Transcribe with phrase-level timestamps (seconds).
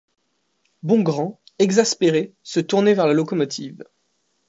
[0.81, 3.83] Bongrand, exaspéré, se tournait vers la locomotive.